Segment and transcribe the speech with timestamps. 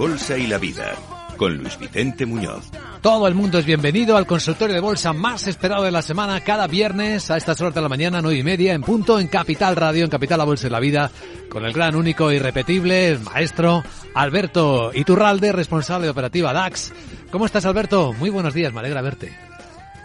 [0.00, 0.94] Bolsa y la Vida,
[1.36, 2.70] con Luis Vicente Muñoz.
[3.02, 6.66] Todo el mundo es bienvenido al consultorio de bolsa más esperado de la semana, cada
[6.66, 10.04] viernes a estas horas de la mañana, nueve y media, en punto, en Capital Radio,
[10.04, 11.10] en Capital La Bolsa y la Vida,
[11.50, 16.94] con el gran, único, irrepetible, el maestro Alberto Iturralde, responsable de operativa DAX.
[17.30, 18.14] ¿Cómo estás, Alberto?
[18.14, 19.36] Muy buenos días, me alegra verte.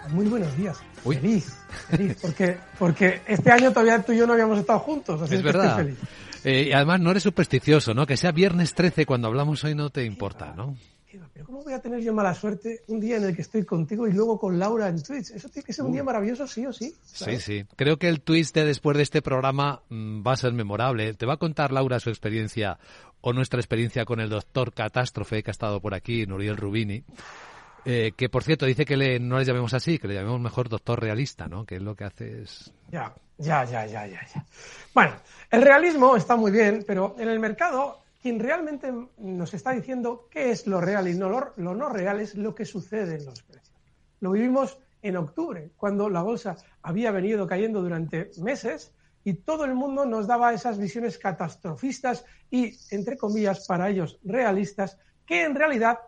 [0.10, 0.78] Muy buenos días.
[1.06, 1.58] Feliz,
[1.90, 5.42] feliz, porque, porque este año todavía tú y yo no habíamos estado juntos, así es,
[5.42, 5.80] que verdad.
[5.80, 6.00] estoy feliz.
[6.46, 8.06] Eh, y además no eres supersticioso, ¿no?
[8.06, 10.76] Que sea viernes 13 cuando hablamos hoy no te importa, ¿no?
[11.34, 14.08] Pero ¿cómo voy a tener yo mala suerte un día en el que estoy contigo
[14.08, 15.32] y luego con Laura en Twitch?
[15.32, 16.94] Eso tiene que ser un día maravilloso, sí o sí.
[17.04, 17.66] Sí, sí.
[17.76, 21.14] Creo que el twist de después de este programa mm, va a ser memorable.
[21.14, 22.78] Te va a contar Laura su experiencia
[23.22, 27.04] o nuestra experiencia con el doctor Catástrofe que ha estado por aquí, Nuriel Rubini.
[27.86, 30.70] Eh, que por cierto dice que le, no le llamemos así, que le llamemos mejor
[30.70, 31.66] doctor realista, ¿no?
[31.66, 32.74] Que es lo que hace es...
[32.92, 34.46] Ya, ya, ya, ya, ya, ya.
[34.94, 35.14] Bueno,
[35.52, 40.50] el realismo está muy bien, pero en el mercado quien realmente nos está diciendo qué
[40.50, 43.44] es lo real y no lo, lo no real es lo que sucede en los
[43.44, 43.76] precios.
[44.20, 48.92] Lo vivimos en octubre, cuando la bolsa había venido cayendo durante meses
[49.24, 54.98] y todo el mundo nos daba esas visiones catastrofistas y, entre comillas, para ellos realistas,
[55.28, 56.00] que en realidad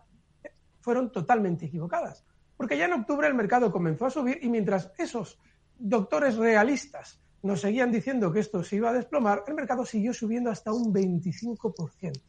[0.88, 2.24] fueron totalmente equivocadas.
[2.56, 5.38] Porque ya en octubre el mercado comenzó a subir y mientras esos
[5.78, 10.48] doctores realistas nos seguían diciendo que esto se iba a desplomar, el mercado siguió subiendo
[10.48, 12.22] hasta un 25%.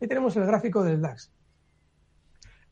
[0.00, 1.32] Ahí tenemos el gráfico del DAX.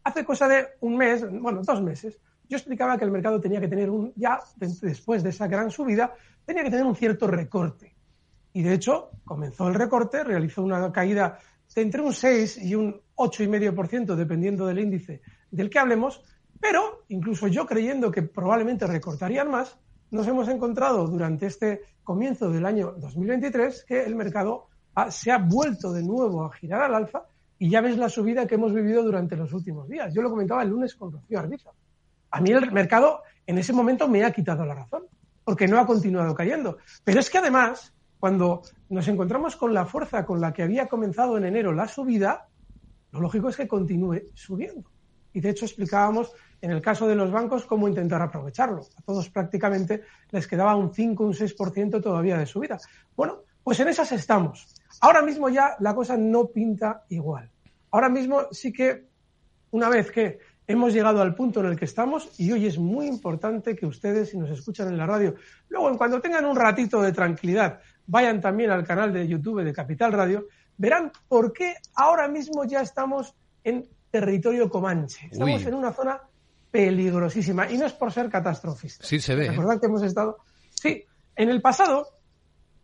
[0.03, 3.69] Hace cosa de un mes, bueno, dos meses, yo explicaba que el mercado tenía que
[3.69, 6.13] tener un, ya después de esa gran subida,
[6.45, 7.95] tenía que tener un cierto recorte.
[8.53, 11.39] Y de hecho, comenzó el recorte, realizó una caída
[11.81, 16.23] entre un 6 y un 8,5%, dependiendo del índice del que hablemos,
[16.61, 19.79] pero incluso yo creyendo que probablemente recortarían más,
[20.11, 25.39] nos hemos encontrado durante este comienzo del año 2023 que el mercado ha, se ha
[25.39, 27.25] vuelto de nuevo a girar al alza
[27.59, 30.15] y ya ves la subida que hemos vivido durante los últimos días.
[30.15, 31.71] Yo lo comentaba el lunes con Rocío Arbiza.
[32.31, 35.05] A mí el mercado en ese momento me ha quitado la razón,
[35.45, 36.79] porque no ha continuado cayendo.
[37.03, 41.37] Pero es que además, cuando nos encontramos con la fuerza con la que había comenzado
[41.37, 42.49] en enero la subida,
[43.13, 44.91] lo lógico es que continúe subiendo.
[45.33, 48.83] Y de hecho explicábamos en el caso de los bancos cómo intentar aprovecharlo.
[48.97, 52.79] A todos prácticamente les quedaba un 5, un 6% todavía de subida.
[53.15, 54.67] Bueno, pues en esas estamos.
[55.01, 57.51] Ahora mismo ya la cosa no pinta igual.
[57.91, 59.07] Ahora mismo sí que
[59.71, 63.07] una vez que hemos llegado al punto en el que estamos, y hoy es muy
[63.07, 65.35] importante que ustedes, si nos escuchan en la radio,
[65.69, 69.73] luego en cuando tengan un ratito de tranquilidad, vayan también al canal de YouTube de
[69.73, 75.29] Capital Radio, verán por qué ahora mismo ya estamos en territorio comanche.
[75.31, 75.69] Estamos Uy.
[75.69, 76.21] en una zona
[76.71, 79.07] peligrosísima y no es por ser catastrofista.
[79.07, 79.47] Sí se ve.
[79.47, 79.51] ¿eh?
[79.51, 80.39] Recordad que hemos estado.
[80.71, 81.05] Sí,
[81.37, 82.09] en el pasado,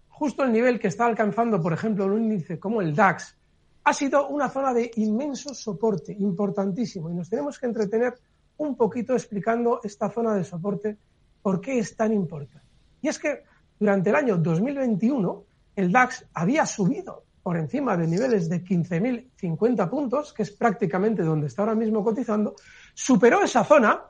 [0.09, 3.37] justo el nivel que está alcanzando, por ejemplo, un índice como el DAX,
[3.85, 8.15] ha sido una zona de inmenso soporte, importantísimo, y nos tenemos que entretener
[8.59, 10.97] un poquito explicando esta zona de soporte,
[11.43, 12.67] por qué es tan importante.
[13.03, 13.43] Y es que
[13.85, 15.45] durante el año 2021
[15.77, 21.49] el DAX había subido por encima de niveles de 15.050 puntos, que es prácticamente donde
[21.49, 22.55] está ahora mismo cotizando,
[22.95, 24.05] superó esa zona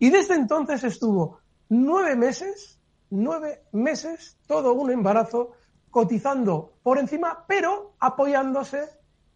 [0.00, 2.80] y desde entonces estuvo nueve meses,
[3.10, 5.52] nueve meses, todo un embarazo,
[5.90, 8.80] cotizando por encima, pero apoyándose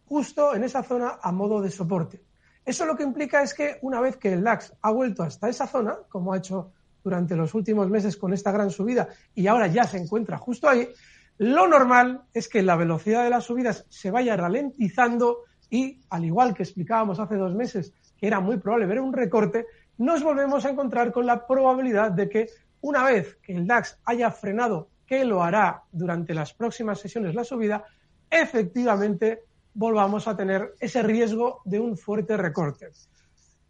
[0.03, 2.21] justo en esa zona a modo de soporte.
[2.65, 5.67] Eso lo que implica es que una vez que el DAX ha vuelto hasta esa
[5.67, 6.73] zona, como ha hecho
[7.05, 10.89] durante los últimos meses con esta gran subida y ahora ya se encuentra justo ahí,
[11.37, 16.55] lo normal es que la velocidad de las subidas se vaya ralentizando y, al igual
[16.55, 19.67] que explicábamos hace dos meses, que era muy probable ver un recorte,
[19.99, 22.49] nos volvemos a encontrar con la probabilidad de que
[22.81, 27.43] una vez que el DAX haya frenado, que lo hará durante las próximas sesiones la
[27.43, 27.85] subida,
[28.31, 29.43] efectivamente
[29.75, 32.89] volvamos a tener ese riesgo de un fuerte recorte.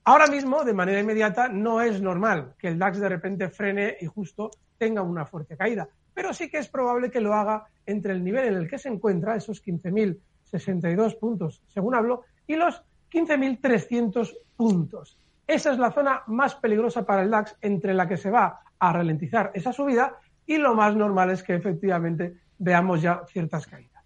[0.08, 4.06] Ahora mismo, de manera inmediata, no es normal que el DAX de repente frene y
[4.06, 8.24] justo tenga una fuerte caída, pero sí que es probable que lo haga entre el
[8.24, 15.18] nivel en el que se encuentra, esos 15.062 puntos, según hablo, y los 15.300 puntos.
[15.48, 18.94] Esa es la zona más peligrosa para el DAX entre la que se va a
[18.94, 24.04] ralentizar esa subida y lo más normal es que efectivamente veamos ya ciertas caídas.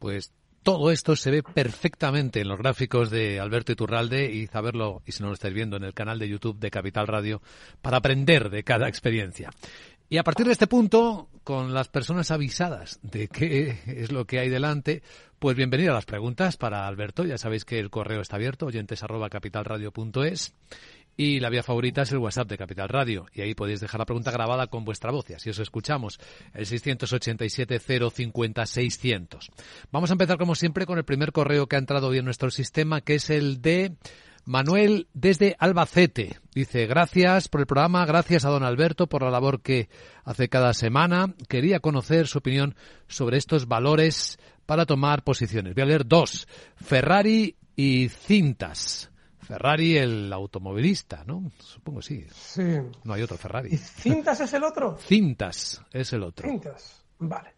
[0.00, 5.12] Pues todo esto se ve perfectamente en los gráficos de Alberto Iturralde y saberlo, y
[5.12, 7.42] si no lo estáis viendo, en el canal de YouTube de Capital Radio,
[7.80, 9.50] para aprender de cada experiencia.
[10.08, 14.38] Y a partir de este punto, con las personas avisadas de qué es lo que
[14.38, 15.02] hay delante,
[15.38, 17.24] pues bienvenido a las preguntas para Alberto.
[17.24, 20.54] Ya sabéis que el correo está abierto, oyentes capitalradio.es.
[21.16, 23.26] y la vía favorita es el WhatsApp de Capital Radio.
[23.34, 26.20] Y ahí podéis dejar la pregunta grabada con vuestra voz y así os escuchamos.
[26.54, 29.50] El 687-050-600.
[29.90, 32.50] Vamos a empezar como siempre con el primer correo que ha entrado hoy en nuestro
[32.50, 33.96] sistema, que es el de
[34.44, 36.38] Manuel desde Albacete.
[36.54, 39.88] Dice, gracias por el programa, gracias a don Alberto por la labor que
[40.24, 41.34] hace cada semana.
[41.48, 42.74] Quería conocer su opinión
[43.06, 45.74] sobre estos valores para tomar posiciones.
[45.74, 46.48] Voy a leer dos.
[46.76, 49.11] Ferrari y cintas.
[49.52, 51.52] Ferrari, el automovilista, ¿no?
[51.58, 52.24] Supongo sí.
[52.32, 52.78] Sí.
[53.04, 53.68] No hay otro Ferrari.
[53.72, 54.96] ¿Y cintas es el otro?
[54.96, 56.48] Cintas es el otro.
[56.48, 57.50] Cintas, vale.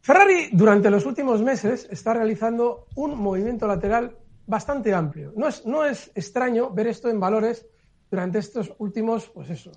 [0.00, 4.16] Ferrari durante los últimos meses está realizando un movimiento lateral
[4.46, 5.32] bastante amplio.
[5.36, 7.64] No es, no es extraño ver esto en valores
[8.10, 9.70] durante estos últimos, pues eso,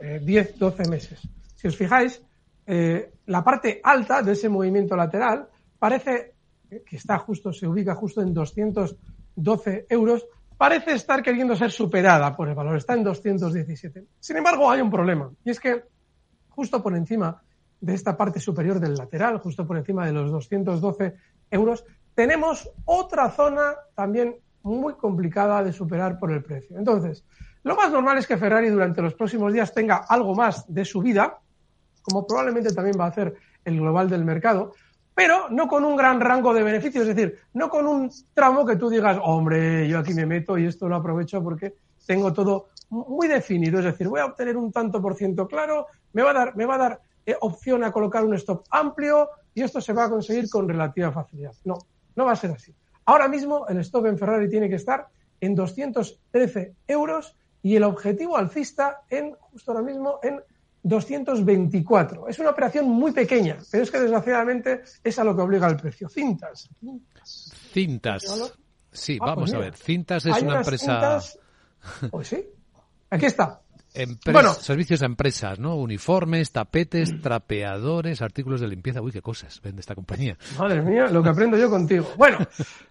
[0.00, 1.20] 10, eh, 12 meses.
[1.54, 2.20] Si os fijáis,
[2.66, 5.48] eh, la parte alta de ese movimiento lateral
[5.78, 6.34] parece
[6.84, 10.26] que está justo, se ubica justo en 212 euros,
[10.60, 14.04] parece estar queriendo ser superada por el valor, está en 217.
[14.20, 15.84] Sin embargo, hay un problema, y es que
[16.50, 17.40] justo por encima
[17.80, 21.14] de esta parte superior del lateral, justo por encima de los 212
[21.50, 21.82] euros,
[22.14, 26.76] tenemos otra zona también muy complicada de superar por el precio.
[26.76, 27.24] Entonces,
[27.62, 31.38] lo más normal es que Ferrari durante los próximos días tenga algo más de subida,
[32.02, 33.34] como probablemente también va a hacer
[33.64, 34.74] el global del mercado,
[35.14, 38.76] pero no con un gran rango de beneficios, es decir, no con un tramo que
[38.76, 41.74] tú digas, hombre, yo aquí me meto y esto lo aprovecho porque
[42.06, 46.22] tengo todo muy definido, es decir, voy a obtener un tanto por ciento claro, me
[46.22, 49.62] va a dar, me va a dar eh, opción a colocar un stop amplio y
[49.62, 51.52] esto se va a conseguir con relativa facilidad.
[51.64, 51.78] No,
[52.16, 52.74] no va a ser así.
[53.04, 55.08] Ahora mismo el stop en Ferrari tiene que estar
[55.40, 60.40] en 213 euros y el objetivo alcista en, justo ahora mismo, en
[60.82, 62.28] 224.
[62.28, 65.76] Es una operación muy pequeña, pero es que desgraciadamente es a lo que obliga el
[65.76, 66.08] precio.
[66.08, 66.68] Cintas.
[67.72, 68.54] Cintas.
[68.92, 69.74] Sí, ah, vamos pues a ver.
[69.76, 71.20] Cintas es una empresa.
[72.10, 72.44] Pues sí.
[73.10, 73.60] Aquí está
[74.32, 74.54] bueno.
[74.54, 75.76] Servicios a empresas, ¿no?
[75.76, 79.00] Uniformes, tapetes, trapeadores, artículos de limpieza.
[79.00, 80.36] Uy, qué cosas vende esta compañía.
[80.58, 82.08] Madre mía, lo que aprendo yo contigo.
[82.16, 82.38] Bueno,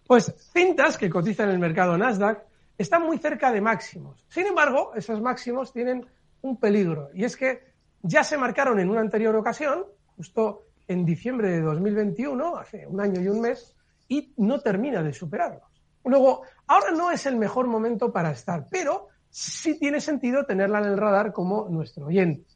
[0.08, 2.44] pues cintas que cotizan en el mercado Nasdaq
[2.78, 4.26] están muy cerca de máximos.
[4.30, 6.06] Sin embargo, esos máximos tienen
[6.42, 7.69] un peligro y es que
[8.02, 9.86] ya se marcaron en una anterior ocasión,
[10.16, 13.76] justo en diciembre de 2021, hace un año y un mes,
[14.08, 15.64] y no termina de superarlos.
[16.06, 20.86] Luego, ahora no es el mejor momento para estar, pero sí tiene sentido tenerla en
[20.86, 22.48] el radar como nuestro oyente.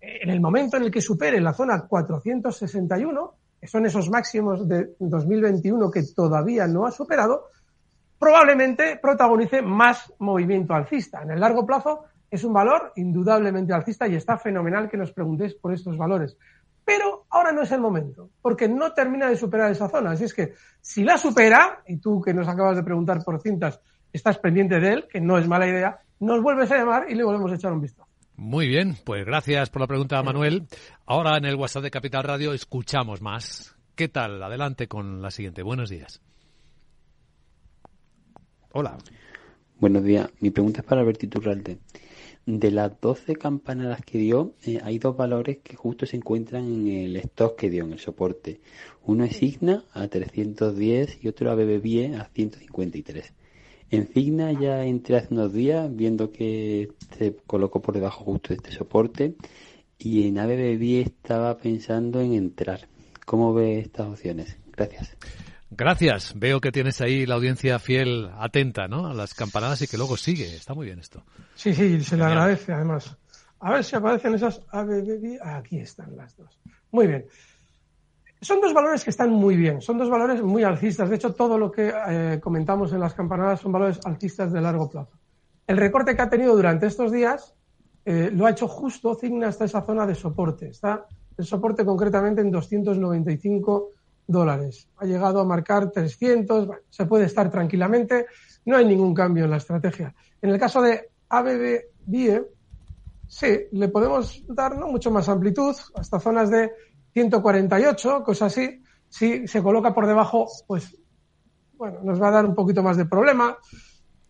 [0.00, 4.94] En el momento en el que supere la zona 461, que son esos máximos de
[4.98, 7.46] 2021 que todavía no ha superado,
[8.18, 11.22] probablemente protagonice más movimiento alcista.
[11.22, 15.54] En el largo plazo es un valor indudablemente alcista y está fenomenal que nos preguntéis
[15.54, 16.36] por estos valores.
[16.84, 20.12] Pero ahora no es el momento, porque no termina de superar esa zona.
[20.12, 23.80] Así es que si la supera, y tú que nos acabas de preguntar por cintas,
[24.12, 27.24] estás pendiente de él, que no es mala idea, nos vuelves a llamar y le
[27.24, 28.08] volvemos a echar un vistazo.
[28.36, 30.68] Muy bien, pues gracias por la pregunta, Manuel.
[31.06, 33.76] Ahora en el WhatsApp de Capital Radio escuchamos más.
[33.94, 34.40] ¿Qué tal?
[34.42, 35.62] Adelante con la siguiente.
[35.62, 36.22] Buenos días.
[38.72, 38.96] Hola.
[39.80, 40.30] Buenos días.
[40.40, 41.78] Mi pregunta es para Alberto Iturralde.
[42.50, 46.88] De las 12 campanadas que dio, eh, hay dos valores que justo se encuentran en
[46.88, 48.62] el stock que dio, en el soporte.
[49.04, 53.34] Uno es Signa a 310 y otro a BBVie a 153.
[53.90, 56.88] En Figna ya entré hace unos días viendo que
[57.18, 59.34] se colocó por debajo justo de este soporte
[59.98, 62.88] y en ABBB estaba pensando en entrar.
[63.26, 64.56] ¿Cómo ve estas opciones?
[64.74, 65.18] Gracias.
[65.70, 66.32] Gracias.
[66.36, 69.06] Veo que tienes ahí la audiencia fiel atenta, ¿no?
[69.06, 70.54] A las campanadas y que luego sigue.
[70.54, 71.22] Está muy bien esto.
[71.54, 73.16] Sí, sí, se le agradece además.
[73.60, 74.62] A ver si aparecen esas.
[75.42, 76.58] Aquí están las dos.
[76.90, 77.26] Muy bien.
[78.40, 81.10] Son dos valores que están muy bien, son dos valores muy alcistas.
[81.10, 84.88] De hecho, todo lo que eh, comentamos en las campanadas son valores alcistas de largo
[84.88, 85.18] plazo.
[85.66, 87.56] El recorte que ha tenido durante estos días
[88.04, 90.68] eh, lo ha hecho justo Cigna hasta esa zona de soporte.
[90.68, 91.06] Está
[91.36, 93.90] el soporte concretamente en 295
[94.28, 94.88] dólares.
[94.98, 98.26] Ha llegado a marcar 300, se puede estar tranquilamente,
[98.66, 100.14] no hay ningún cambio en la estrategia.
[100.40, 102.44] En el caso de ABB BIE,
[103.26, 106.70] sí, le podemos dar no mucho más amplitud, hasta zonas de
[107.14, 108.82] 148, cosas así.
[109.08, 110.96] Si se coloca por debajo, pues
[111.76, 113.56] bueno, nos va a dar un poquito más de problema.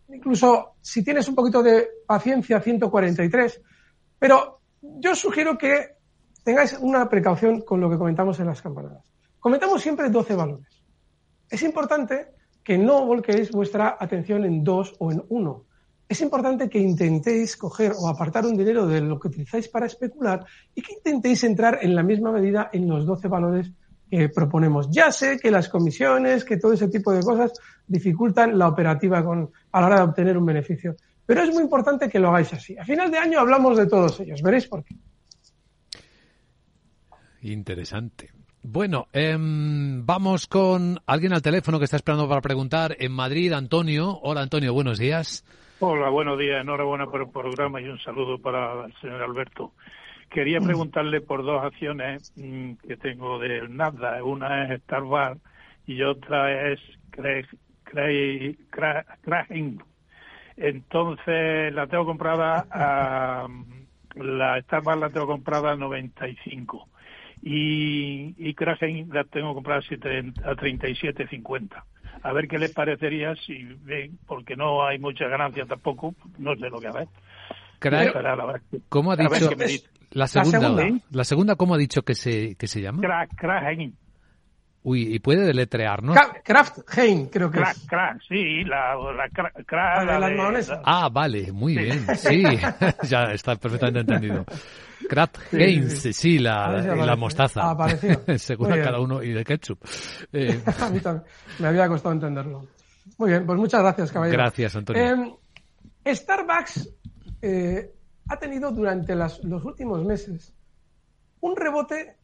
[0.07, 3.61] Incluso si tienes un poquito de paciencia, 143.
[4.17, 5.97] Pero yo sugiero que
[6.43, 9.03] tengáis una precaución con lo que comentamos en las campanadas.
[9.39, 10.83] Comentamos siempre 12 valores.
[11.49, 12.27] Es importante
[12.63, 15.65] que no volquéis vuestra atención en dos o en uno
[16.09, 20.43] es importante que intentéis coger o apartar un dinero de lo que utilizáis para especular
[20.73, 23.71] y que intentéis entrar en la misma medida en los 12 valores
[24.09, 24.89] que proponemos.
[24.89, 27.53] Ya sé que las comisiones, que todo ese tipo de cosas
[27.85, 30.95] dificultan la operativa con, a la hora de obtener un beneficio.
[31.27, 32.75] Pero es muy importante que lo hagáis así.
[32.75, 34.95] A final de año hablamos de todos ellos, veréis por qué.
[37.41, 38.38] Interesante.
[38.71, 42.95] Bueno, em, vamos con alguien al teléfono que está esperando para preguntar.
[42.99, 44.19] En Madrid, Antonio.
[44.21, 45.43] Hola, Antonio, buenos días.
[45.79, 46.61] Hola, buenos días.
[46.61, 49.71] Enhorabuena por el programa y un saludo para el señor Alberto.
[50.29, 54.23] Quería preguntarle por dos acciones mm, que tengo del Nasdaq.
[54.23, 55.41] Una es Starbucks
[55.87, 57.65] y otra es Craig,
[60.57, 63.47] Entonces, la tengo comprada a...
[64.13, 66.87] La Starbucks la tengo comprada a 95
[67.41, 71.83] y, y Kraken la tengo comprada a 37.50.
[72.21, 76.69] A ver qué les parecería si ven, porque no hay mucha ganancia tampoco, no sé
[76.69, 77.07] lo que hacer.
[78.89, 79.49] ¿Cómo ha dicho?
[80.11, 80.59] La segunda,
[81.11, 83.01] la segunda, ¿cómo ha dicho que se, que se llama?
[83.37, 83.93] Kraken.
[84.83, 86.17] Uy, ¿y puede deletrearnos?
[86.43, 87.85] Kraft Hein, creo que es.
[87.87, 89.27] Crack, sí, la, la,
[90.05, 92.43] la, de las Ah, vale, muy bien, sí,
[93.03, 94.45] ya está perfectamente entendido.
[95.09, 97.61] Kraft Heinz, sí, la, la mostaza.
[97.63, 97.89] Ah,
[98.37, 99.79] Según cada uno, y de ketchup.
[100.31, 100.61] Eh.
[100.65, 101.25] A mí también,
[101.59, 102.67] me había costado entenderlo.
[103.17, 104.37] Muy bien, pues muchas gracias, caballero.
[104.37, 105.39] Gracias, Antonio.
[106.05, 106.89] Eh, Starbucks
[107.41, 107.91] eh,
[108.29, 110.53] ha tenido durante las, los últimos meses
[111.41, 112.17] un rebote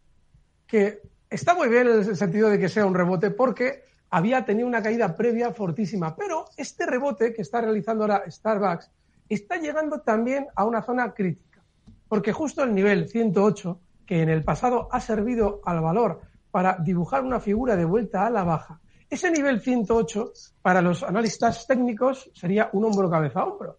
[0.67, 4.67] que está muy bien en el sentido de que sea un rebote porque había tenido
[4.67, 8.91] una caída previa fortísima, pero este rebote que está realizando ahora Starbucks
[9.27, 11.61] está llegando también a una zona crítica,
[12.07, 17.23] porque justo el nivel 108, que en el pasado ha servido al valor para dibujar
[17.23, 18.79] una figura de vuelta a la baja,
[19.09, 23.77] ese nivel 108 para los analistas técnicos sería un hombro cabeza a hombro,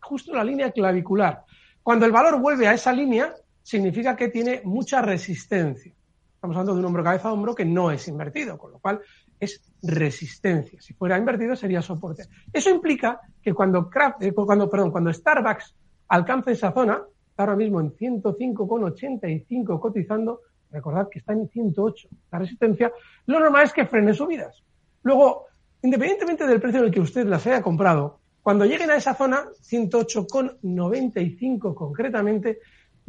[0.00, 1.44] justo la línea clavicular.
[1.82, 5.92] Cuando el valor vuelve a esa línea, significa que tiene mucha resistencia.
[6.38, 9.00] Estamos hablando de un hombro cabeza a hombro que no es invertido, con lo cual
[9.40, 10.80] es resistencia.
[10.80, 12.26] Si fuera invertido sería soporte.
[12.52, 13.90] Eso implica que cuando,
[14.20, 15.74] eh, cuando, perdón, cuando Starbucks
[16.06, 22.38] alcance esa zona, está ahora mismo en 105,85 cotizando, recordad que está en 108 la
[22.38, 22.92] resistencia,
[23.26, 24.62] lo normal es que frene subidas.
[25.02, 25.46] Luego,
[25.82, 29.42] independientemente del precio en el que usted las haya comprado, cuando lleguen a esa zona,
[29.68, 32.60] 108,95 concretamente,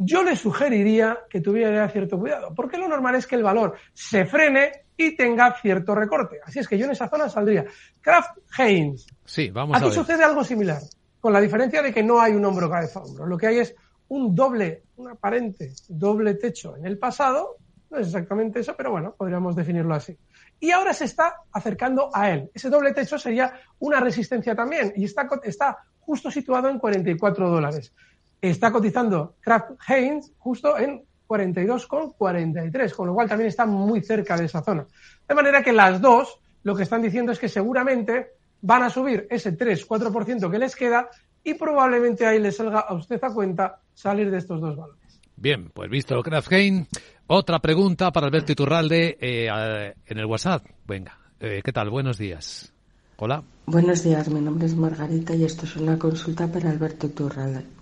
[0.02, 4.24] yo le sugeriría que tuviera cierto cuidado, porque lo normal es que el valor se
[4.24, 6.40] frene y tenga cierto recorte.
[6.42, 7.66] Así es que yo en esa zona saldría.
[8.00, 9.06] Kraft Heinz.
[9.26, 9.94] Sí, vamos Aquí a ver.
[9.94, 10.80] sucede algo similar,
[11.20, 13.26] con la diferencia de que no hay un hombro cabeza hombro.
[13.26, 13.74] Lo que hay es
[14.08, 17.58] un doble, un aparente doble techo en el pasado.
[17.90, 20.16] No es exactamente eso, pero bueno, podríamos definirlo así.
[20.60, 22.50] Y ahora se está acercando a él.
[22.54, 27.92] Ese doble techo sería una resistencia también y está, está justo situado en 44 dólares
[28.40, 34.46] está cotizando Kraft Heinz justo en 42,43, con lo cual también está muy cerca de
[34.46, 34.86] esa zona.
[35.28, 38.32] De manera que las dos lo que están diciendo es que seguramente
[38.62, 41.08] van a subir ese 3-4% que les queda
[41.42, 45.20] y probablemente ahí les salga a usted a cuenta salir de estos dos valores.
[45.36, 46.88] Bien, pues visto Kraft Heinz,
[47.28, 50.66] otra pregunta para Alberto Iturralde eh, en el WhatsApp.
[50.86, 51.88] Venga, eh, ¿qué tal?
[51.88, 52.72] Buenos días.
[53.16, 53.42] Hola.
[53.66, 57.79] Buenos días, mi nombre es Margarita y esto es una consulta para Alberto Iturralde.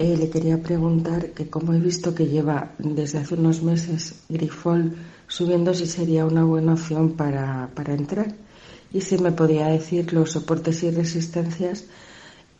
[0.00, 4.96] Eh, le quería preguntar que como he visto que lleva desde hace unos meses Grifol
[5.28, 8.28] subiendo, si sería una buena opción para, entrar
[8.94, 11.84] y si me podía decir los soportes y resistencias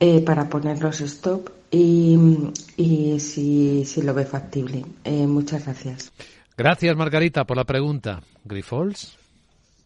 [0.00, 2.18] eh, para poner los stop y,
[3.18, 4.84] si, si, lo ve factible.
[5.04, 6.12] Eh, muchas gracias.
[6.58, 8.20] Gracias, Margarita, por la pregunta.
[8.44, 9.16] ¿Grifols?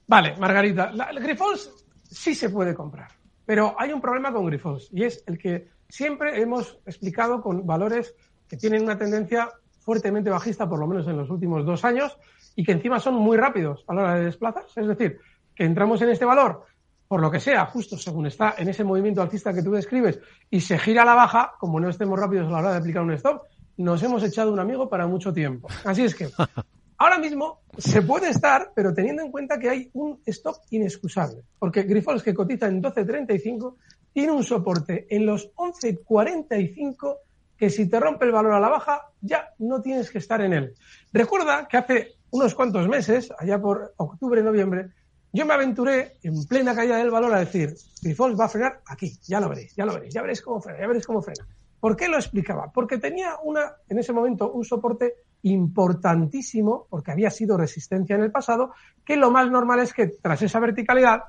[0.08, 0.90] Vale, Margarita.
[0.90, 1.70] La, Grifols
[2.10, 3.12] sí se puede comprar,
[3.46, 8.16] pero hay un problema con Grifols y es el que siempre hemos explicado con valores
[8.48, 9.48] que tienen una tendencia
[9.78, 12.18] fuertemente bajista, por lo menos en los últimos dos años,
[12.56, 14.80] y que encima son muy rápidos a la hora de desplazarse.
[14.80, 15.20] Es decir,
[15.54, 16.64] que entramos en este valor,
[17.06, 20.18] por lo que sea, justo según está en ese movimiento alcista que tú describes,
[20.50, 23.02] y se gira a la baja, como no estemos rápidos a la hora de aplicar
[23.02, 23.42] un stop,
[23.76, 25.68] nos hemos echado un amigo para mucho tiempo.
[25.84, 26.28] Así es que
[26.98, 31.84] ahora mismo se puede estar, pero teniendo en cuenta que hay un stop inexcusable, porque
[31.84, 33.76] Grifols que cotiza en 12.35
[34.14, 37.16] tiene un soporte en los 11.45
[37.58, 40.52] que si te rompe el valor a la baja ya no tienes que estar en
[40.52, 40.74] él.
[41.12, 44.90] Recuerda que hace unos cuantos meses, allá por octubre, noviembre,
[45.32, 49.18] yo me aventuré en plena caída del valor a decir, Grifols va a frenar aquí,
[49.24, 51.46] ya lo veréis, ya lo veréis, ya veréis cómo frena, ya veréis cómo frena.
[51.80, 52.70] ¿Por qué lo explicaba?
[52.72, 58.30] Porque tenía una, en ese momento, un soporte importantísimo, porque había sido resistencia en el
[58.30, 61.24] pasado, que lo más normal es que tras esa verticalidad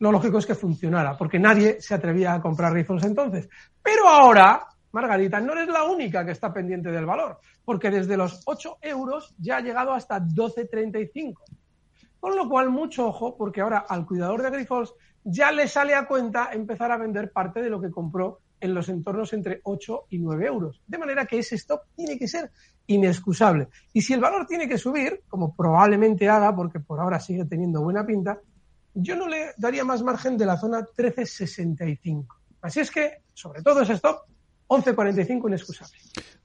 [0.00, 3.48] lo lógico es que funcionara, porque nadie se atrevía a comprar rifles entonces.
[3.82, 8.42] Pero ahora, Margarita, no eres la única que está pendiente del valor, porque desde los
[8.46, 11.34] 8 euros ya ha llegado hasta 12,35.
[12.20, 16.06] Con lo cual, mucho ojo, porque ahora al cuidador de Grifols ya le sale a
[16.06, 20.18] cuenta empezar a vender parte de lo que compró en los entornos entre 8 y
[20.18, 20.82] 9 euros.
[20.86, 22.50] De manera que ese stop tiene que ser
[22.86, 23.68] inexcusable.
[23.92, 27.82] Y si el valor tiene que subir, como probablemente haga, porque por ahora sigue teniendo
[27.82, 28.40] buena pinta,
[29.00, 32.36] yo no le daría más margen de la zona 1365.
[32.62, 34.22] Así es que, sobre todo ese stop,
[34.66, 35.96] 11.45 inexcusable.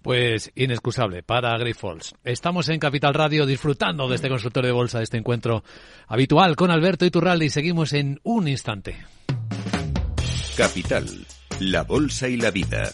[0.01, 2.13] Pues inexcusable para Grifols.
[2.23, 5.63] Estamos en Capital Radio disfrutando de este consultorio de bolsa, de este encuentro
[6.07, 8.97] habitual con Alberto Iturralde y seguimos en un instante.
[10.55, 11.07] Capital,
[11.59, 12.93] la bolsa y la vida.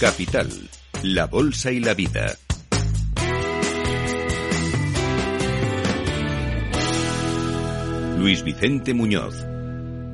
[0.00, 0.50] Capital,
[1.02, 2.36] la bolsa y la vida.
[8.18, 9.34] Luis Vicente Muñoz.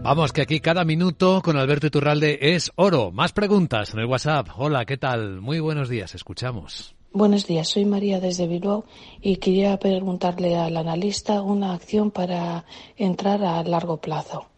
[0.05, 3.11] Vamos, que aquí cada minuto con Alberto Iturralde es oro.
[3.11, 4.51] Más preguntas en el WhatsApp.
[4.57, 5.41] Hola, ¿qué tal?
[5.41, 6.95] Muy buenos días, escuchamos.
[7.13, 8.85] Buenos días, soy María desde Bilbao
[9.21, 14.52] y quería preguntarle al analista una acción para entrar a largo plazo.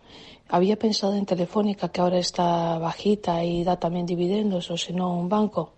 [0.49, 5.19] Había pensado en Telefónica, que ahora está bajita y da también dividendos, o si no,
[5.19, 5.75] un banco.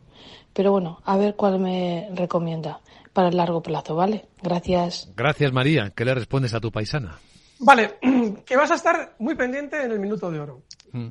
[0.53, 2.81] Pero bueno, a ver cuál me recomienda
[3.13, 4.27] para el largo plazo, ¿vale?
[4.43, 5.13] Gracias.
[5.17, 5.91] Gracias, María.
[5.91, 7.19] ¿Qué le respondes a tu paisana?
[7.59, 7.99] Vale,
[8.45, 10.63] que vas a estar muy pendiente en el minuto de oro.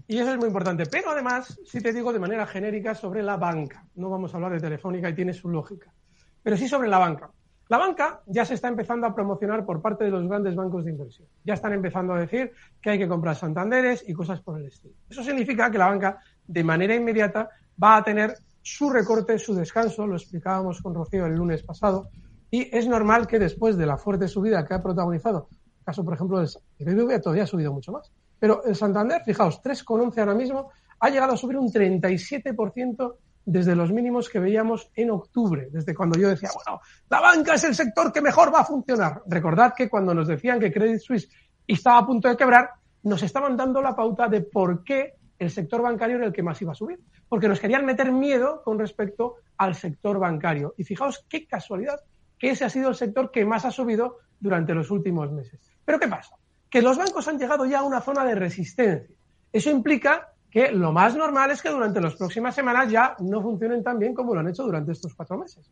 [0.07, 0.85] Y eso es muy importante.
[0.87, 3.85] Pero además, sí te digo de manera genérica sobre la banca.
[3.95, 5.93] No vamos a hablar de Telefónica y tiene su lógica.
[6.41, 7.29] Pero sí sobre la banca.
[7.67, 10.91] La banca ya se está empezando a promocionar por parte de los grandes bancos de
[10.91, 11.27] inversión.
[11.43, 14.93] Ya están empezando a decir que hay que comprar Santanderes y cosas por el estilo.
[15.09, 17.49] Eso significa que la banca, de manera inmediata,
[17.81, 22.09] va a tener su recorte, su descanso, lo explicábamos con Rocío el lunes pasado,
[22.51, 25.49] y es normal que después de la fuerte subida que ha protagonizado,
[25.79, 26.49] el caso, por ejemplo, del
[26.79, 31.33] BBVA todavía ha subido mucho más, pero el Santander, fijaos, 3,11 ahora mismo, ha llegado
[31.33, 36.49] a subir un 37% desde los mínimos que veíamos en octubre, desde cuando yo decía,
[36.53, 39.21] bueno, la banca es el sector que mejor va a funcionar.
[39.27, 41.29] Recordad que cuando nos decían que Credit Suisse
[41.67, 42.71] estaba a punto de quebrar,
[43.03, 46.59] nos estaban dando la pauta de por qué el sector bancario era el que más
[46.61, 50.73] iba a subir, porque nos querían meter miedo con respecto al sector bancario.
[50.77, 51.99] Y fijaos qué casualidad
[52.39, 55.59] que ese ha sido el sector que más ha subido durante los últimos meses.
[55.83, 56.35] Pero ¿qué pasa?
[56.69, 59.15] Que los bancos han llegado ya a una zona de resistencia.
[59.51, 63.83] Eso implica que lo más normal es que durante las próximas semanas ya no funcionen
[63.83, 65.69] tan bien como lo han hecho durante estos cuatro meses.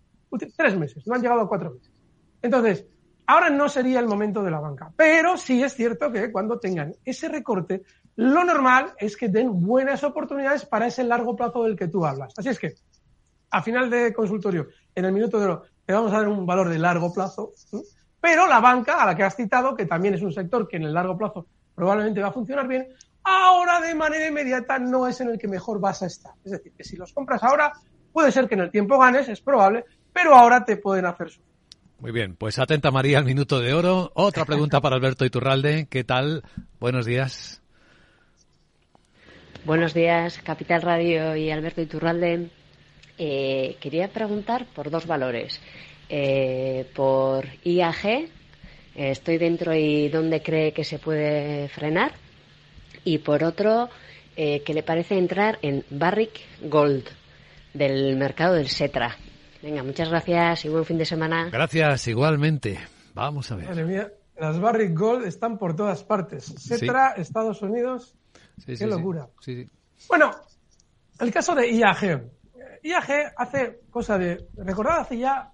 [0.58, 1.90] Tres meses, no han llegado a cuatro meses.
[2.42, 2.86] Entonces,
[3.26, 6.94] ahora no sería el momento de la banca, pero sí es cierto que cuando tengan
[7.06, 7.84] ese recorte,
[8.18, 12.34] lo normal es que den buenas oportunidades para ese largo plazo del que tú hablas.
[12.36, 12.74] Así es que,
[13.52, 16.68] a final de consultorio, en el minuto de oro, te vamos a dar un valor
[16.68, 17.54] de largo plazo,
[18.20, 20.84] pero la banca, a la que has citado, que también es un sector que en
[20.84, 22.90] el largo plazo probablemente va a funcionar bien,
[23.24, 26.34] ahora de manera inmediata no es en el que mejor vas a estar.
[26.44, 27.74] Es decir, que si los compras ahora,
[28.12, 31.54] puede ser que en el tiempo ganes, es probable, pero ahora te pueden hacer sufrir.
[32.00, 34.12] Muy bien, pues atenta María al minuto de oro.
[34.14, 35.88] Otra pregunta para Alberto Iturralde.
[35.90, 36.44] ¿Qué tal?
[36.80, 37.62] Buenos días.
[39.64, 42.50] Buenos días, Capital Radio y Alberto Iturralde.
[43.18, 45.62] Eh, quería preguntar por dos valores.
[46.10, 48.30] Eh, por IAG, eh,
[48.96, 52.12] estoy dentro y dónde cree que se puede frenar
[53.04, 53.90] y por otro,
[54.36, 57.06] eh, que le parece entrar en Barrick Gold
[57.74, 59.18] del mercado del Setra.
[59.62, 61.50] Venga, muchas gracias y buen fin de semana.
[61.50, 62.80] Gracias, igualmente.
[63.14, 63.70] Vamos a ver.
[63.70, 66.46] Madre mía, las Barrick Gold están por todas partes.
[66.46, 68.16] Setra, Estados Unidos.
[68.58, 69.28] Sí, Qué locura.
[69.40, 69.68] Sí,
[70.08, 70.32] bueno,
[71.20, 72.24] el caso de IAG.
[72.84, 74.46] IAG hace cosa de.
[74.58, 75.52] Recordad, hace ya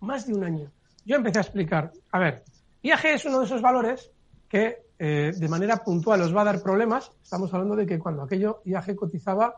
[0.00, 0.72] más de un año.
[1.04, 1.92] Yo empecé a explicar.
[2.12, 2.44] A ver,
[2.82, 4.10] IAG es uno de esos valores
[4.48, 7.10] que eh, de manera puntual os va a dar problemas.
[7.22, 9.54] Estamos hablando de que cuando aquello IAG cotizaba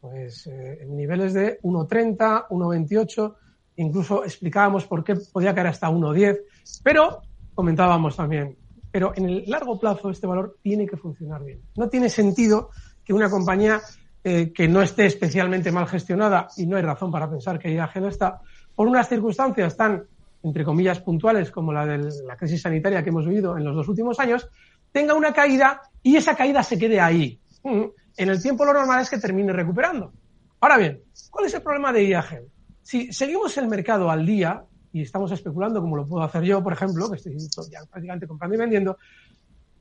[0.00, 3.34] pues eh, en niveles de 1.30, 1.28,
[3.76, 6.40] incluso explicábamos por qué podía caer hasta 1.10,
[6.82, 7.20] pero
[7.54, 8.56] comentábamos también,
[8.90, 11.60] pero en el largo plazo este valor tiene que funcionar bien.
[11.76, 12.70] No tiene sentido
[13.04, 13.82] que una compañía
[14.24, 18.00] eh, que no esté especialmente mal gestionada, y no hay razón para pensar que IAG
[18.00, 18.40] no está,
[18.74, 20.04] por unas circunstancias tan,
[20.42, 23.88] entre comillas, puntuales como la de la crisis sanitaria que hemos vivido en los dos
[23.88, 24.48] últimos años,
[24.96, 27.38] tenga una caída y esa caída se quede ahí.
[27.62, 27.82] Mm,
[28.16, 30.10] en el tiempo lo normal es que termine recuperando.
[30.58, 32.40] Ahora bien, ¿cuál es el problema de IAG?
[32.80, 36.72] Si seguimos el mercado al día y estamos especulando como lo puedo hacer yo, por
[36.72, 37.36] ejemplo, que estoy
[37.70, 38.96] ya prácticamente comprando y vendiendo,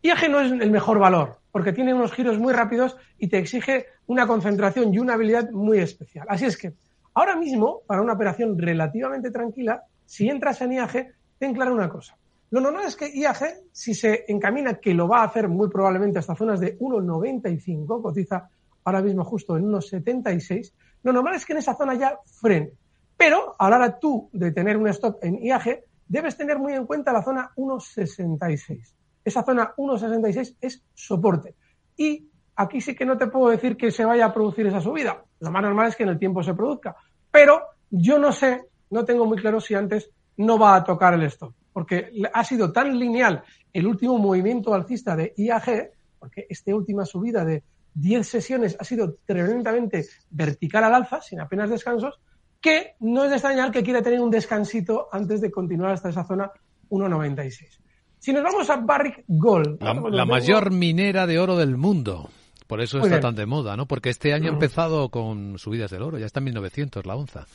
[0.02, 3.86] IAG no es el mejor valor, porque tiene unos giros muy rápidos y te exige
[4.08, 6.28] una concentración y una habilidad muy especial.
[6.30, 6.74] Así es que,
[7.14, 12.18] ahora mismo, para una operación relativamente tranquila, si entras en IAG, ten claro una cosa.
[12.56, 16.20] Lo normal es que IAG, si se encamina, que lo va a hacer muy probablemente
[16.20, 18.50] hasta zonas de 1,95, cotiza
[18.86, 20.72] ahora mismo justo en 1,76,
[21.04, 22.72] lo normal es que en esa zona ya frene.
[23.18, 26.86] Pero a la hora tú de tener un stop en IAG, debes tener muy en
[26.86, 28.94] cuenta la zona 1,66.
[29.26, 31.56] Esa zona 1,66 es soporte.
[31.98, 35.26] Y aquí sí que no te puedo decir que se vaya a producir esa subida.
[35.42, 36.96] Lo más normal es que en el tiempo se produzca.
[37.30, 41.24] Pero yo no sé, no tengo muy claro si antes no va a tocar el
[41.24, 41.54] stop.
[41.76, 47.44] Porque ha sido tan lineal el último movimiento alcista de IAG, porque esta última subida
[47.44, 47.64] de
[47.96, 52.18] 10 sesiones ha sido tremendamente vertical al alza, sin apenas descansos,
[52.62, 56.24] que no es de extrañar que quiera tener un descansito antes de continuar hasta esa
[56.24, 56.50] zona
[56.90, 57.78] 1,96.
[58.20, 59.82] Si nos vamos a Barrick Gold.
[59.82, 62.30] La, mayor minera de oro del mundo.
[62.68, 63.86] Por eso está tan de moda, ¿no?
[63.86, 67.48] Porque este año ha empezado con subidas del oro, ya está en 1900 la onza.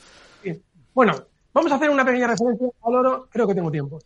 [0.92, 1.14] Bueno,
[1.52, 3.98] vamos a hacer una pequeña referencia al oro, creo que tengo tiempo.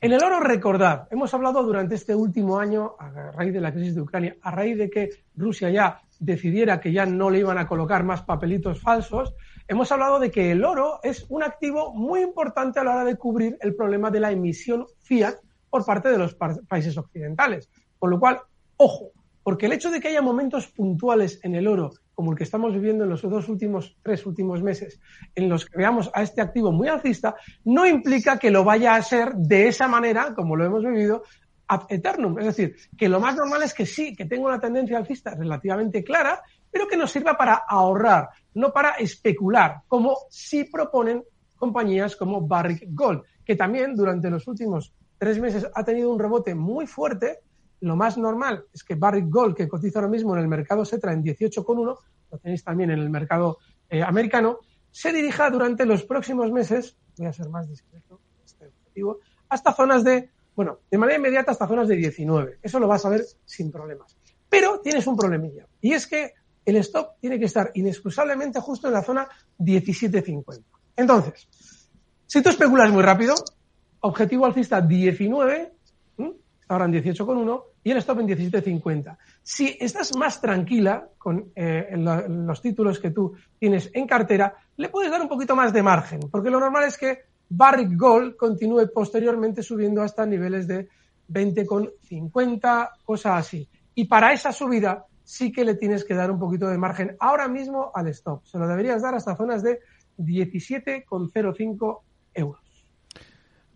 [0.00, 3.94] En el oro, recordad, hemos hablado durante este último año, a raíz de la crisis
[3.94, 7.66] de Ucrania, a raíz de que Rusia ya decidiera que ya no le iban a
[7.66, 9.34] colocar más papelitos falsos,
[9.66, 13.16] hemos hablado de que el oro es un activo muy importante a la hora de
[13.16, 15.36] cubrir el problema de la emisión fiat
[15.70, 17.70] por parte de los países occidentales.
[17.98, 18.40] Con lo cual,
[18.76, 22.44] ojo, porque el hecho de que haya momentos puntuales en el oro, como el que
[22.44, 25.00] estamos viviendo en los dos últimos, tres últimos meses,
[25.34, 29.02] en los que veamos a este activo muy alcista, no implica que lo vaya a
[29.02, 31.24] ser de esa manera, como lo hemos vivido,
[31.66, 32.38] ad eternum.
[32.38, 36.04] Es decir, que lo más normal es que sí, que tenga una tendencia alcista relativamente
[36.04, 41.22] clara, pero que nos sirva para ahorrar, no para especular, como sí proponen
[41.56, 46.54] compañías como Barrick Gold, que también durante los últimos tres meses ha tenido un rebote
[46.54, 47.40] muy fuerte,
[47.84, 51.12] lo más normal es que Barrick Gold, que cotiza ahora mismo en el mercado SETRA
[51.12, 51.98] en 18,1,
[52.30, 53.58] lo tenéis también en el mercado
[53.90, 54.58] eh, americano,
[54.90, 59.18] se dirija durante los próximos meses, voy a ser más discreto, este objetivo,
[59.48, 62.58] hasta zonas de, bueno, de manera inmediata hasta zonas de 19.
[62.62, 64.16] Eso lo vas a ver sin problemas.
[64.48, 66.32] Pero tienes un problemilla, y es que
[66.64, 70.62] el stop tiene que estar inexcusablemente justo en la zona 17.50.
[70.96, 71.48] Entonces,
[72.26, 73.34] si tú especulas muy rápido,
[74.00, 75.72] objetivo alcista 19,
[76.74, 79.16] ahora en 18,1 y el stop en 17,50.
[79.42, 85.10] Si estás más tranquila con eh, los títulos que tú tienes en cartera, le puedes
[85.10, 89.62] dar un poquito más de margen, porque lo normal es que Barrick Gold continúe posteriormente
[89.62, 90.88] subiendo hasta niveles de
[91.30, 93.68] 20,50, cosas así.
[93.94, 97.48] Y para esa subida sí que le tienes que dar un poquito de margen ahora
[97.48, 98.44] mismo al stop.
[98.44, 99.80] Se lo deberías dar hasta zonas de
[100.18, 102.00] 17,05
[102.34, 102.60] euros.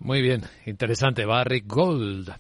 [0.00, 1.24] Muy bien, interesante.
[1.24, 2.30] Barrick Gold.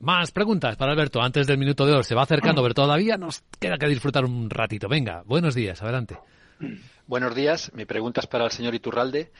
[0.00, 2.02] Más preguntas para Alberto antes del minuto de oro.
[2.04, 4.88] Se va acercando, pero todavía nos queda que disfrutar un ratito.
[4.88, 6.18] Venga, buenos días, adelante.
[7.06, 7.72] Buenos días.
[7.74, 9.32] Mi pregunta es para el señor Iturralde.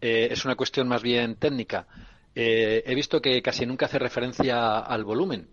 [0.00, 1.86] Eh, es una cuestión más bien técnica.
[2.34, 5.48] Eh, he visto que casi nunca hace referencia al volumen,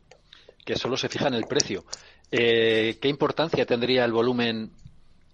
[0.64, 1.86] que solo se fija en el precio.
[2.32, 4.72] Eh, ¿Qué importancia tendría el volumen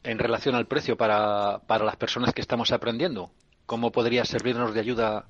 [0.04, 3.32] en relación al precio para, para las personas que estamos aprendiendo?
[3.66, 5.26] ¿Cómo podría servirnos de ayuda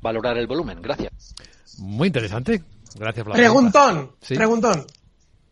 [0.00, 0.80] valorar el volumen.
[0.82, 1.34] Gracias.
[1.78, 2.62] Muy interesante.
[2.96, 4.86] Gracias, por Preguntón, preguntón.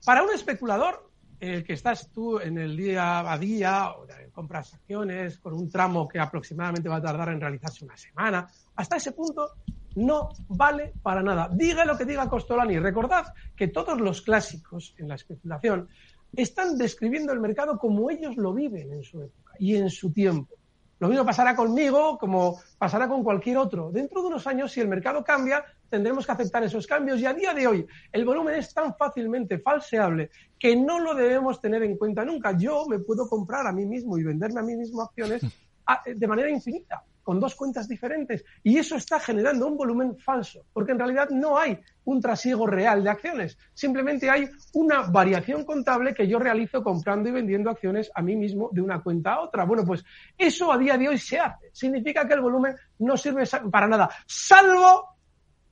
[0.05, 3.93] Para un especulador, el que estás tú en el día a día,
[4.33, 8.97] compras acciones con un tramo que aproximadamente va a tardar en realizarse una semana, hasta
[8.97, 9.53] ese punto
[9.97, 11.49] no vale para nada.
[11.53, 12.79] Diga lo que diga Costolani.
[12.79, 15.89] Recordad que todos los clásicos en la especulación
[16.35, 20.55] están describiendo el mercado como ellos lo viven en su época y en su tiempo.
[20.99, 23.91] Lo mismo pasará conmigo como pasará con cualquier otro.
[23.91, 27.35] Dentro de unos años, si el mercado cambia, tendremos que aceptar esos cambios y a
[27.35, 31.97] día de hoy el volumen es tan fácilmente falseable que no lo debemos tener en
[31.99, 32.57] cuenta nunca.
[32.57, 35.43] Yo me puedo comprar a mí mismo y venderme a mí mismo acciones
[36.07, 38.45] de manera infinita con dos cuentas diferentes.
[38.63, 43.03] Y eso está generando un volumen falso, porque en realidad no hay un trasiego real
[43.03, 43.59] de acciones.
[43.75, 48.71] Simplemente hay una variación contable que yo realizo comprando y vendiendo acciones a mí mismo
[48.73, 49.65] de una cuenta a otra.
[49.65, 50.05] Bueno, pues
[50.39, 51.69] eso a día de hoy se hace.
[51.73, 55.17] Significa que el volumen no sirve para nada, salvo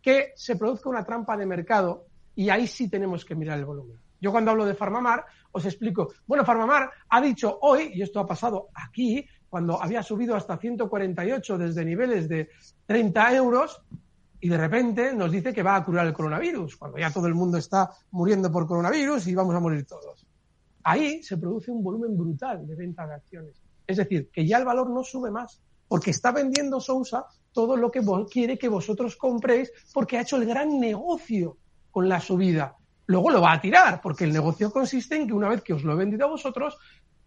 [0.03, 3.97] que se produzca una trampa de mercado y ahí sí tenemos que mirar el volumen.
[4.21, 8.27] Yo cuando hablo de Farmamar os explico, bueno, Farmamar ha dicho hoy, y esto ha
[8.27, 12.49] pasado aquí, cuando había subido hasta 148 desde niveles de
[12.87, 13.81] 30 euros,
[14.40, 17.35] y de repente nos dice que va a curar el coronavirus, cuando ya todo el
[17.35, 20.27] mundo está muriendo por coronavirus y vamos a morir todos.
[20.83, 23.62] Ahí se produce un volumen brutal de venta de acciones.
[23.87, 27.93] Es decir, que ya el valor no sube más, porque está vendiendo Sousa todo lo
[27.93, 31.59] que quiere que vosotros compréis, porque ha hecho el gran negocio
[31.93, 32.75] con la subida.
[33.07, 35.85] Luego lo va a tirar, porque el negocio consiste en que una vez que os
[35.85, 36.77] lo he vendido a vosotros,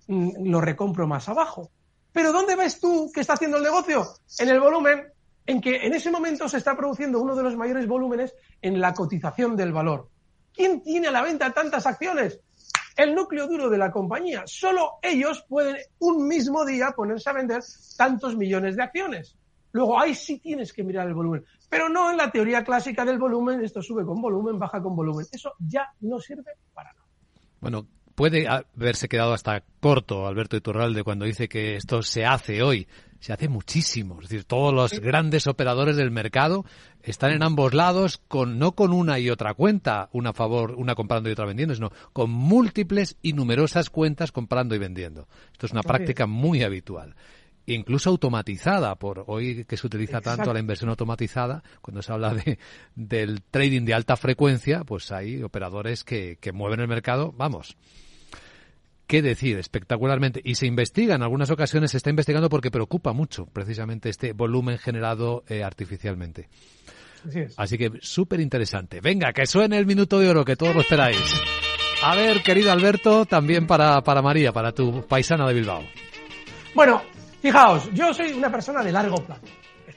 [0.09, 1.71] mm, lo recompro más abajo.
[2.17, 4.03] Pero ¿dónde ves tú que está haciendo el negocio?
[4.39, 5.05] En el volumen,
[5.45, 8.95] en que en ese momento se está produciendo uno de los mayores volúmenes en la
[8.95, 10.09] cotización del valor.
[10.51, 12.39] ¿Quién tiene a la venta tantas acciones?
[12.95, 14.41] El núcleo duro de la compañía.
[14.47, 17.61] Solo ellos pueden un mismo día ponerse a vender
[17.95, 19.37] tantos millones de acciones.
[19.71, 23.19] Luego ahí sí tienes que mirar el volumen, pero no en la teoría clásica del
[23.19, 25.27] volumen, esto sube con volumen, baja con volumen.
[25.31, 27.05] Eso ya no sirve para nada.
[27.61, 27.85] Bueno,
[28.17, 32.87] puede haberse quedado hasta corto Alberto Iturralde cuando dice que esto se hace hoy.
[33.19, 34.15] Se hace muchísimo.
[34.15, 36.65] Es decir, todos los grandes operadores del mercado
[37.03, 40.95] están en ambos lados con no con una y otra cuenta, una a favor, una
[40.95, 45.27] comprando y otra vendiendo, sino con múltiples y numerosas cuentas comprando y vendiendo.
[45.51, 47.15] Esto es una práctica muy habitual
[47.69, 52.57] incluso automatizada, por hoy que se utiliza tanto la inversión automatizada, cuando se habla de,
[52.95, 57.75] del trading de alta frecuencia, pues hay operadores que, que mueven el mercado, vamos,
[59.07, 60.41] qué decir, espectacularmente.
[60.43, 64.77] Y se investiga, en algunas ocasiones se está investigando porque preocupa mucho precisamente este volumen
[64.77, 66.49] generado eh, artificialmente.
[67.57, 69.01] Así, que súper interesante.
[69.01, 71.41] Venga, que suene el minuto de oro, que todos lo esperáis.
[72.03, 75.83] A ver, querido Alberto, también para, para María, para tu paisana de Bilbao.
[76.75, 77.01] Bueno,
[77.41, 79.41] Fijaos, yo soy una persona de largo plazo.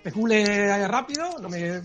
[0.02, 1.82] Especule rápido, no me,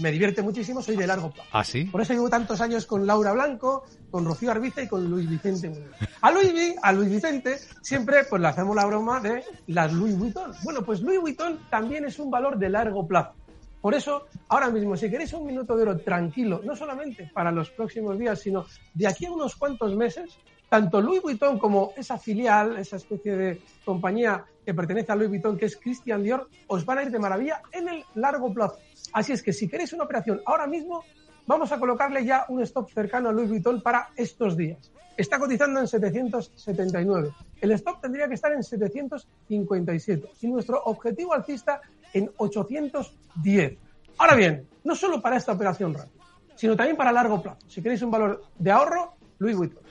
[0.00, 1.48] me, divierte muchísimo, soy de largo plazo.
[1.52, 1.84] ¿Ah, sí?
[1.86, 5.72] Por eso llevo tantos años con Laura Blanco, con Rocío Arbiza y con Luis Vicente.
[6.20, 10.52] A Luis, a Luis Vicente siempre pues le hacemos la broma de las Louis Vuitton.
[10.62, 13.34] Bueno, pues Louis Vuitton también es un valor de largo plazo.
[13.80, 17.70] Por eso, ahora mismo, si queréis un minuto de oro tranquilo, no solamente para los
[17.70, 22.76] próximos días, sino de aquí a unos cuantos meses, tanto Louis Vuitton como esa filial,
[22.78, 26.98] esa especie de compañía que pertenece a Louis Vuitton, que es Christian Dior, os van
[26.98, 28.78] a ir de maravilla en el largo plazo.
[29.12, 31.04] Así es que si queréis una operación ahora mismo,
[31.46, 34.90] vamos a colocarle ya un stop cercano a Louis Vuitton para estos días.
[35.16, 37.30] Está cotizando en 779.
[37.60, 41.80] El stop tendría que estar en 757 y nuestro objetivo alcista
[42.12, 43.78] en 810.
[44.18, 46.24] Ahora bien, no solo para esta operación rápida,
[46.56, 47.58] sino también para largo plazo.
[47.68, 49.82] Si queréis un valor de ahorro, Louis Vuitton.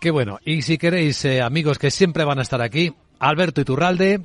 [0.00, 0.38] Qué bueno.
[0.44, 2.94] Y si queréis, eh, amigos que siempre van a estar aquí,
[3.28, 4.20] Alberto Iturralde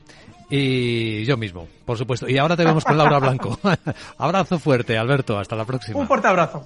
[0.50, 2.28] y yo mismo, por supuesto.
[2.28, 3.60] Y ahora te vemos con Laura Blanco.
[4.18, 5.38] abrazo fuerte, Alberto.
[5.38, 6.00] Hasta la próxima.
[6.00, 6.66] Un fuerte abrazo.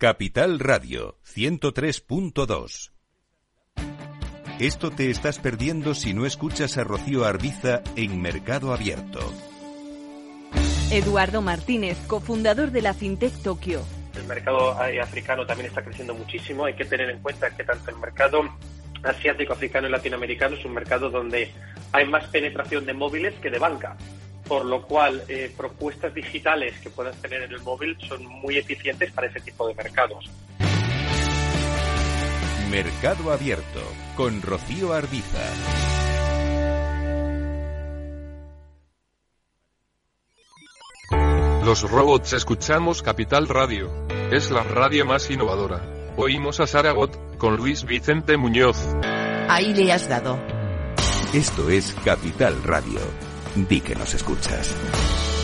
[0.00, 2.90] Capital Radio 103.2
[4.58, 9.20] Esto te estás perdiendo si no escuchas a Rocío Arbiza en Mercado Abierto.
[10.90, 13.82] Eduardo Martínez, cofundador de la FinTech Tokio.
[14.16, 16.64] El mercado africano también está creciendo muchísimo.
[16.64, 18.40] Hay que tener en cuenta que tanto el mercado
[19.02, 21.52] asiático, africano y latinoamericano es un mercado donde
[21.92, 23.98] hay más penetración de móviles que de banca
[24.50, 29.12] por lo cual eh, propuestas digitales que puedas tener en el móvil son muy eficientes
[29.12, 30.28] para ese tipo de mercados.
[32.68, 33.80] Mercado Abierto
[34.16, 35.38] con Rocío Arbiza.
[41.64, 43.88] Los robots escuchamos Capital Radio.
[44.32, 45.80] Es la radio más innovadora.
[46.16, 48.96] Oímos a Saragot con Luis Vicente Muñoz.
[49.48, 50.40] Ahí le has dado.
[51.32, 55.39] Esto es Capital Radio Di que nos escuchas.